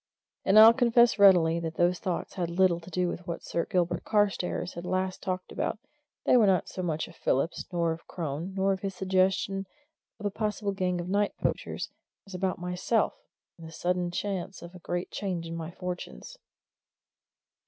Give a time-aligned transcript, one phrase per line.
[0.45, 4.03] And I'll confess readily that those thoughts had little to do with what Sir Gilbert
[4.03, 5.77] Carstairs had last talked about
[6.25, 9.67] they were not so much of Phillips, nor of Crone, nor of his suggestion
[10.19, 11.91] of a possible gang of night poachers,
[12.25, 13.13] as about myself
[13.59, 16.39] and this sudden chance of a great change in my fortunes.